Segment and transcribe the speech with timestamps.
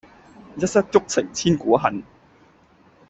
[0.55, 2.01] 一失足成千古恨